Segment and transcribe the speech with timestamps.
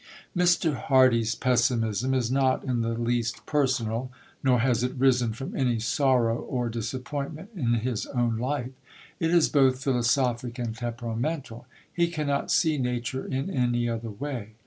[0.01, 0.57] See Appendix.
[0.57, 0.73] Mr.
[0.85, 4.11] Hardy's pessimism is not in the least personal,
[4.43, 8.71] nor has it risen from any sorrow or disappointment in his own life.
[9.19, 11.67] It is both philosophic and temperamental.
[11.93, 14.55] He cannot see nature in any other way.